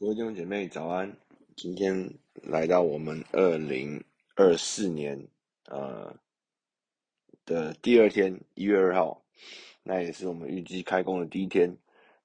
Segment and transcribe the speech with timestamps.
[0.00, 1.14] 各位弟兄姐妹早安！
[1.56, 4.02] 今天来到我们二零
[4.34, 5.28] 二四年
[5.66, 6.16] 呃
[7.44, 9.22] 的第二天，一月二号，
[9.82, 11.76] 那也是我们预计开工的第一天。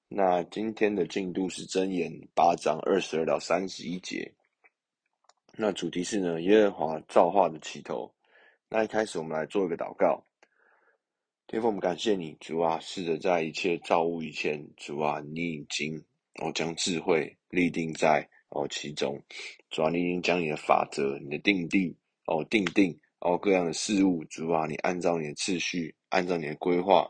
[0.08, 4.32] 那今天的进度是箴言八章二十二到三十一节。
[5.58, 8.10] 那主题是呢，耶和华造化的起头。
[8.70, 10.24] 那一开始我们来做一个祷告。
[11.46, 16.02] 天父，我们感谢你，主啊，试着，在一切造物以前，主啊，你已经
[16.42, 17.36] 哦将智慧。
[17.50, 19.18] 立定在哦其中，
[19.70, 21.96] 主啊，你已经将你的法则、你的定地
[22.26, 27.10] 哦定定哦各样的事物，主啊，你按照你的次序，按照你的规划，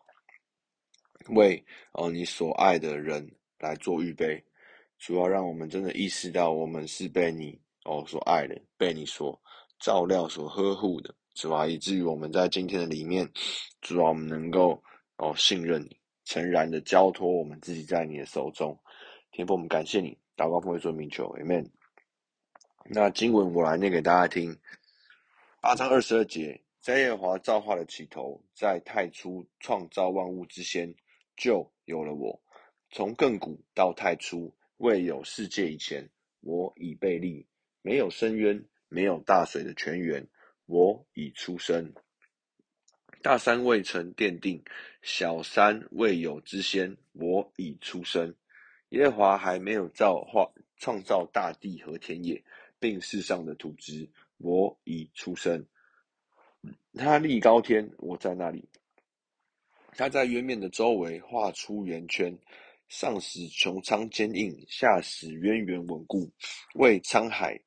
[1.30, 4.44] 为哦你所爱的人来做预备。
[5.00, 9.42] 主啊，让我们真的意识到，我们是被你哦所爱的，被你所
[9.80, 11.16] 照料、所呵护的。
[11.34, 13.28] 主啊，以至于我们在今天的里面，
[13.82, 14.80] 主啊，我们能够
[15.18, 18.80] 哦信任你，诚然的交托我们自己在你的手中。
[19.36, 20.18] 天父，我们感谢你。
[20.38, 21.70] 祷告奉耶稣名求，Amen。
[22.86, 24.58] 那经文我来念给大家听。
[25.60, 30.96] 八章二十二节，在耶和华造化的起头，在太初创造万物之先，
[31.36, 32.42] 就有了我。
[32.92, 37.46] 从亘古到太初，未有世界以前，我已被立；
[37.82, 40.26] 没有深渊，没有大水的泉源，
[40.66, 41.94] 我已出生。
[43.22, 44.64] 大山未曾奠定，
[45.02, 48.34] 小山未有之先，我已出生。
[48.90, 52.44] 耶和华还没有造化创造大地和田野，
[52.80, 55.66] 并世上的土质，我已出生。
[56.94, 58.70] 他立高天，我在那里。
[59.98, 62.38] 他在渊面的周围画出圆圈，
[62.88, 66.32] 上使穹苍坚硬，下使渊源稳固，
[66.76, 67.60] 为沧海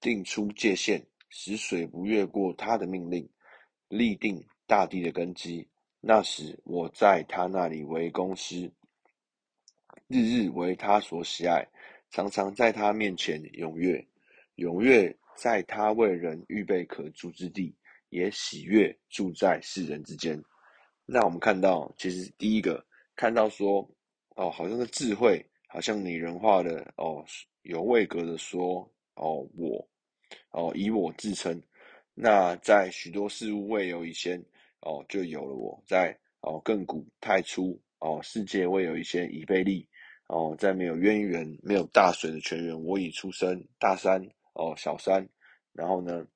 [0.00, 3.28] 定出界限，使水不越过他的命令，
[3.88, 5.68] 立定大地的根基。
[6.00, 8.72] 那时我在他那里为公师。
[10.08, 11.66] 日日为他所喜爱，
[12.10, 14.06] 常常在他面前踊跃，
[14.54, 17.74] 踊跃在他为人预备可住之地，
[18.10, 20.40] 也喜悦住在世人之间。
[21.04, 22.84] 那我们看到，其实第一个
[23.16, 23.88] 看到说，
[24.36, 27.24] 哦，好像是智慧，好像拟人化的哦，
[27.62, 29.88] 有位格的说，哦，我，
[30.50, 31.60] 哦，以我自称。
[32.14, 34.40] 那在许多事物未有以前，
[34.80, 35.82] 哦，就有了我。
[35.84, 39.86] 在哦，亘古太初，哦，世界未有以前，已被立。
[40.28, 43.64] 哦，在没有渊源、没有大水的泉源，我已出生。
[43.78, 44.20] 大山
[44.54, 45.28] 哦，小山，
[45.72, 46.26] 然后呢，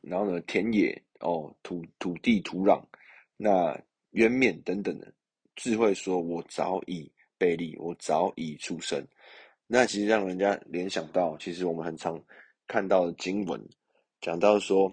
[0.00, 2.82] 然后呢，田野哦，土土地土壤，
[3.36, 3.80] 那
[4.10, 5.12] 渊面等等的
[5.54, 9.06] 智慧，说我早已被立，我早已出生。
[9.68, 12.20] 那其实让人家联想到，其实我们很常
[12.66, 13.64] 看到的经文，
[14.20, 14.92] 讲到说，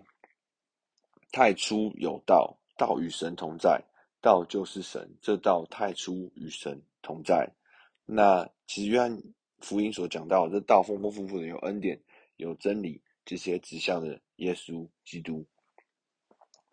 [1.32, 3.84] 太初有道，道与神同在，
[4.22, 7.50] 道就是神，这道太初与神同在。
[8.06, 9.22] 那其实约翰
[9.60, 12.00] 福音所讲到，这道丰丰富富的有恩典，
[12.38, 15.46] 有真理，这些指向的耶稣基督。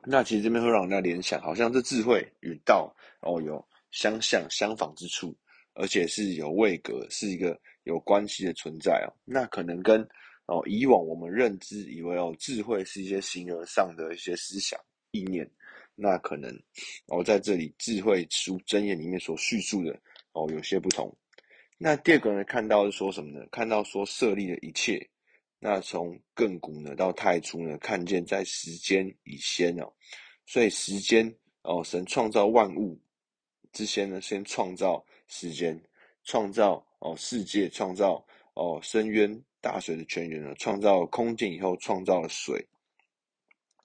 [0.07, 5.35] 那其实这边会让人家联想，好像这智慧与道哦有相像相仿之处，
[5.73, 9.11] 而且是有位格，是一个有关系的存在哦。
[9.25, 10.07] 那可能跟
[10.47, 14.79] 哦以往我们认知以为哦智慧是一些形而上的一些思想
[15.11, 15.51] 意念，
[15.95, 16.55] 那可能
[17.07, 19.99] 哦在这里智慧书箴言里面所叙述的。
[20.35, 21.13] 哦，有些不同。
[21.77, 23.45] 那第二个呢，看到是说什么呢？
[23.51, 25.11] 看到说设立的一切。
[25.59, 29.91] 那从亘古呢到太初呢，看见在时间以先哦，
[30.45, 33.01] 所以时间哦，神创造万物
[33.73, 35.83] 之先呢，先创造时间，
[36.23, 42.63] 创造哦世界，创造哦深渊大水的泉源呢，创造空间以后，创造了水，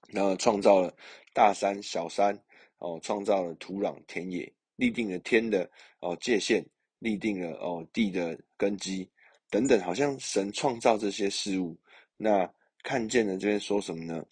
[0.08, 0.94] 然后创造了
[1.32, 2.38] 大山小山
[2.78, 4.52] 哦，创造了土壤田野。
[4.80, 5.70] 立定了天的
[6.00, 6.64] 哦界限，
[7.00, 9.06] 立定了哦地的根基
[9.50, 11.76] 等等，好像神创造这些事物，
[12.16, 12.50] 那
[12.82, 14.24] 看见了这边说什么呢？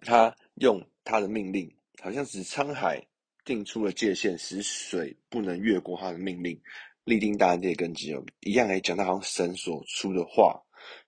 [0.00, 3.00] 他用他的命令，好像使沧海
[3.44, 6.60] 定出了界限，使水不能越过他的命令，
[7.04, 10.60] 立定大地的根基哦，一样来讲，他好像神所出的话，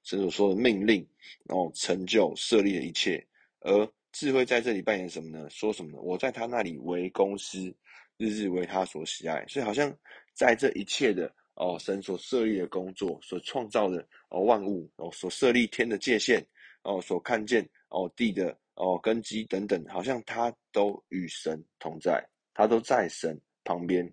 [0.04, 1.04] 神所说的命令，
[1.44, 3.26] 然后成就设立了一切，
[3.62, 5.50] 而智慧在这里扮演什么呢？
[5.50, 5.98] 说什么呢？
[6.00, 7.74] 我在他那里为公司。
[8.16, 9.94] 日日为他所喜爱，所以好像
[10.32, 16.44] 在这一切的哦，神所设立的工作，所创造的哦万物哦，所设立天的界限
[16.82, 22.22] 哦，所看见哦地的哦根基等等，好像他都与神同在，
[22.54, 24.10] 他都在神旁边。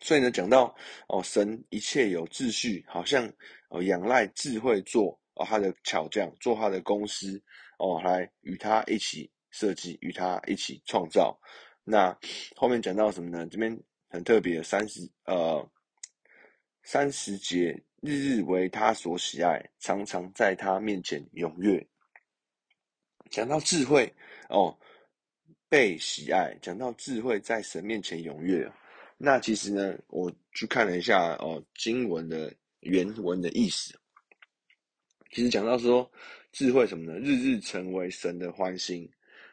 [0.00, 0.74] 所以呢，讲到
[1.08, 3.32] 哦神一切有秩序，好像
[3.68, 7.40] 哦仰赖智慧做哦他的巧匠，做他的工师
[7.78, 11.38] 哦，来与他一起设计，与他一起创造。
[11.84, 12.18] 那
[12.56, 13.46] 后面讲到什么呢？
[13.50, 13.78] 这边
[14.08, 15.70] 很特别三十呃
[16.82, 21.86] 三十节，日日为他所喜爱，常常在他面前踊跃。
[23.30, 24.12] 讲到智慧
[24.48, 24.76] 哦，
[25.68, 28.70] 被喜爱，讲到智慧在神面前踊跃。
[29.16, 33.98] 那其实呢，我去看了一下哦，经文的原文的意思。
[35.30, 36.10] 其实讲到说
[36.52, 37.18] 智慧什么呢？
[37.18, 39.10] 日日成为神的欢心，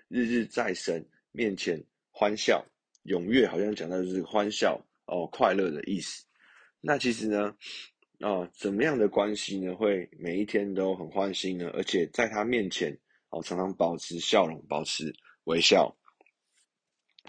[0.08, 1.82] 日日在神面前
[2.22, 2.64] 欢笑
[3.04, 6.24] 踊跃，好像讲到就是欢笑哦，快乐的意思。
[6.80, 7.58] 那其实呢，
[8.20, 9.74] 哦，怎么样的关系呢？
[9.74, 11.72] 会每一天都很欢心呢？
[11.74, 12.96] 而且在他面前
[13.32, 15.12] 哦，常常保持笑容，保持
[15.46, 15.98] 微笑。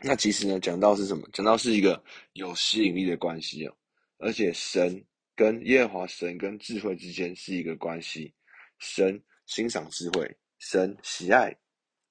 [0.03, 1.27] 那其实呢，讲到是什么？
[1.33, 2.05] 讲到是一个
[2.35, 3.75] 有吸引力的关系哦，
[4.19, 5.03] 而且神
[5.35, 8.35] 跟耶和华神跟智慧之间是一个关系，
[8.79, 11.57] 神欣赏智慧，神喜爱，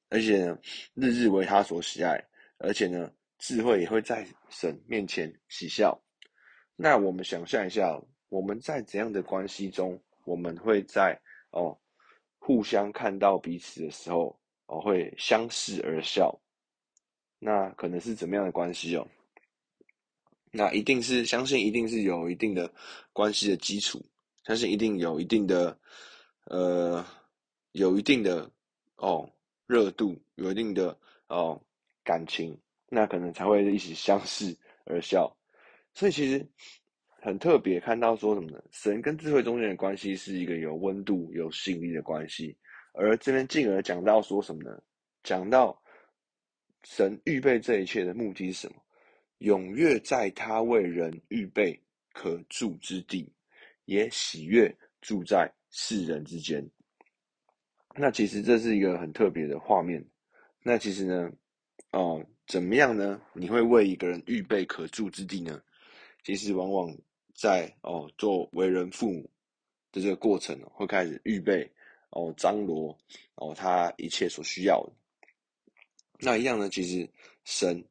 [0.10, 0.58] 而且呢，
[0.96, 2.28] 日日为他所喜爱，
[2.64, 6.00] 而且呢，智慧也会在神面前喜笑。
[6.76, 8.00] 那我们想象一下，
[8.30, 11.20] 我们在怎样的关系中，我们会在
[11.52, 11.78] 哦
[12.40, 16.40] 互相看到彼此的时候，哦会相视而笑。
[17.40, 19.08] 那可能是怎么样的关系哦？
[20.52, 22.72] 那一定是相信，一定是有一定的
[23.14, 24.06] 关系的基础，
[24.44, 25.78] 相信一定有一定的
[26.46, 27.06] 呃，
[27.72, 28.52] 有一定的
[28.98, 29.28] 哦
[29.66, 30.98] 热度，有一定的
[31.28, 31.60] 哦
[32.04, 32.58] 感情，
[32.90, 35.36] 那可能才会一起相视而笑。
[35.94, 36.48] 所以其实
[37.22, 38.64] 很特别，看到说什么呢？
[38.72, 42.58] 神跟智慧中间的关系是一个有温度、有吸引力的关系，
[42.94, 44.82] 而这边进而讲到说什么呢？
[45.24, 45.78] 讲到。
[46.84, 48.82] 神预备这一切的目的是什么？
[49.38, 51.80] 踊跃在他为人预备
[52.12, 53.32] 可住之地，
[53.86, 56.68] 也喜悦住在世人之间。
[57.96, 60.04] 那其实这是一个很特别的画面。
[60.64, 61.32] 那其实呢，
[61.92, 63.22] 哦，怎么样呢？
[63.34, 65.62] 你会为一个人预备可住之地呢？
[66.24, 66.96] 其实往往
[67.34, 69.30] 在哦做为人父母
[69.92, 71.70] 的这个过程，会开始预备
[72.12, 72.98] 哦张罗
[73.36, 74.94] 哦他一切所需要的。
[76.20, 76.70] 那一样呢？
[76.70, 77.10] 其实
[77.44, 77.84] 神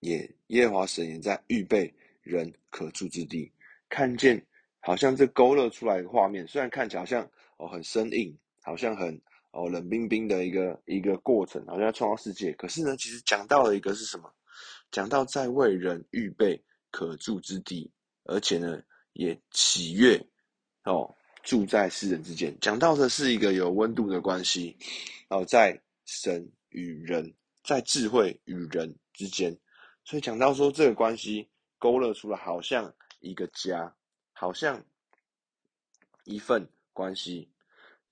[0.00, 1.92] 也耶和华神也在预备
[2.22, 3.50] 人可住之地。
[3.88, 4.40] 看见
[4.78, 9.20] 好像这勾勒出来的画面，虽然看起来好像哦很生硬，好像很
[9.50, 12.52] 哦冷冰冰的一个一个过程，好像要创造世界。
[12.52, 14.32] 可是呢，其实讲到了一个是什么？
[14.90, 17.90] 讲到在为人预备可住之地，
[18.24, 18.82] 而且呢
[19.12, 20.20] 也喜悦
[20.84, 22.56] 哦住在世人之间。
[22.60, 24.76] 讲到的是一个有温度的关系
[25.28, 27.34] 哦，在神与人。
[27.62, 29.56] 在智慧与人之间，
[30.02, 31.46] 所以讲到说这个关系
[31.78, 33.94] 勾勒出了好像一个家，
[34.32, 34.82] 好像
[36.24, 37.48] 一份关系。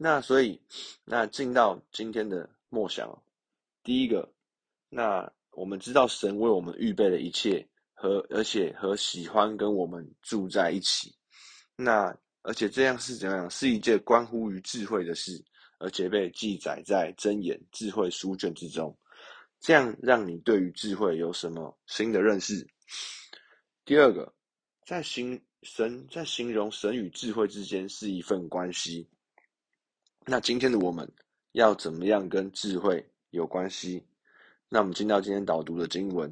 [0.00, 0.60] 那所以，
[1.04, 3.20] 那进到今天的默想，
[3.82, 4.32] 第一个，
[4.88, 11.12] 那我们知道神为我们预备了一切，和而且和喜欢跟我们住在一起。
[11.74, 13.50] 那而且这样是怎样？
[13.50, 15.44] 是一件关乎于智慧的事，
[15.78, 18.96] 而且被记载在箴言智慧书卷之中。
[19.58, 22.64] 这样让你对于智慧有什么新的认识？
[23.84, 24.32] 第二个，
[24.86, 29.08] 在形神在形容神与智慧之间是一份关系。
[30.30, 31.10] 那今天的我们
[31.52, 34.04] 要怎么样跟智慧有关系？
[34.68, 36.30] 那我们进到今天导读的经文，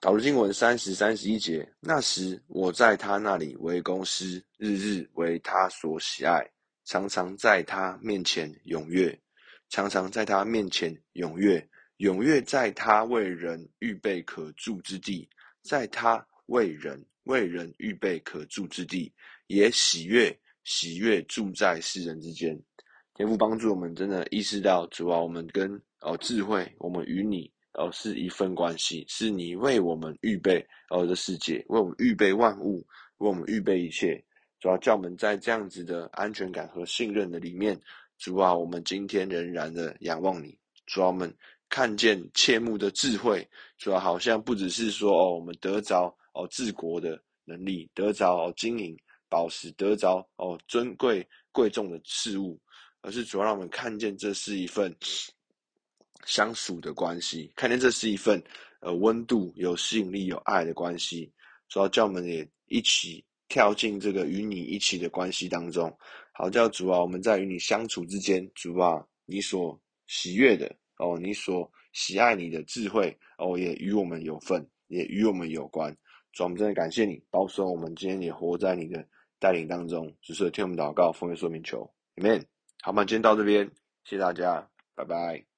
[0.00, 1.66] 导读经文三十三十一节。
[1.80, 6.46] 那时我在他那里为公师，日日为他所喜爱，
[6.84, 9.18] 常常在他面前踊跃。
[9.70, 15.26] 常常在他面前踊跃，踊跃在他为人预备可住之地，
[15.62, 19.10] 在他为人为人预备可住之地，
[19.46, 22.58] 也喜悦喜悦住在世人之间。
[23.14, 32.84] 天父帮助我们，真的意识到主啊，我们跟哦智慧，我们与你哦是一份关系，是你为我们预备哦的世界，为我们预备万物，
[33.18, 34.20] 为我们预备一切。
[34.58, 37.80] 主要叫我们在这样子的安全感和信任的里面。
[38.18, 40.58] 主啊，我们今天仍然的仰望你。
[40.86, 41.32] 主啊，我们
[41.68, 43.46] 看见切慕的智慧。
[43.76, 48.96] 主啊，好像不只是说哦，我们得着哦治国的能力，得着哦金银
[49.34, 52.56] 宝石，得着哦尊贵贵重的事物，
[53.00, 54.94] 而是主要让我们看见这是一份
[56.24, 58.40] 相属的关系，看见这是一份
[58.78, 61.32] 呃温度、有吸引力、有爱的关系。
[61.68, 65.92] 主要叫我们也一起跳进这个与你一起的关系当中。
[66.32, 69.76] 好，叫主啊，我们在与你相处之间，主啊，你所
[70.06, 75.92] 喜悦的哦，你所喜爱你的智慧哦，也与我们有份，也与我们有关。
[76.32, 79.04] 主，我们真的感谢你，保守我们今天也活在你的
[79.38, 80.14] 带领当中。
[80.20, 82.44] 只是听我们祷告，奉耶稣名求，Amen。
[82.82, 83.66] 好，我们今天到这边，
[84.04, 85.53] 谢谢大家，拜拜。